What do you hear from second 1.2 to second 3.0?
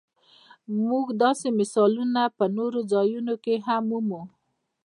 داسې مثالونه په نورو